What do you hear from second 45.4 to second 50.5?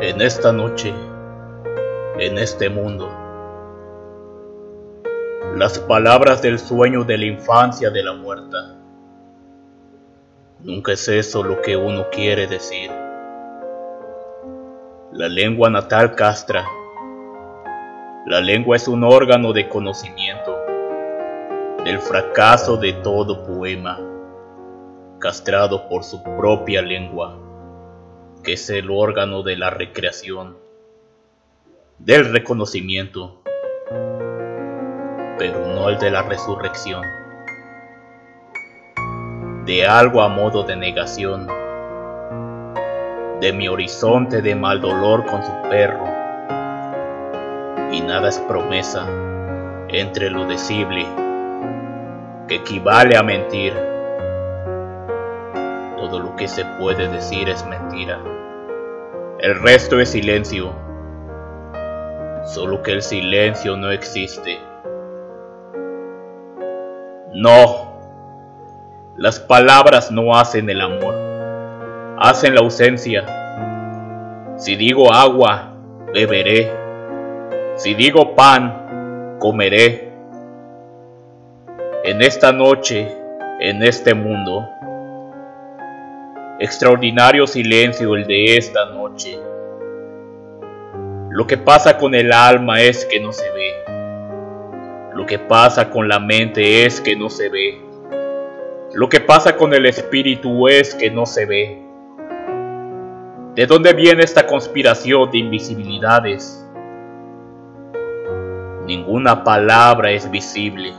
su perro, y nada es promesa entre lo